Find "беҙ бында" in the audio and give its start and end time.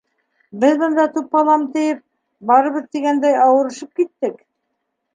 0.63-1.05